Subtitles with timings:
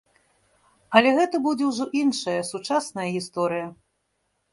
[0.99, 3.67] Але гэта будзе ўжо іншая, сучасная гісторыя.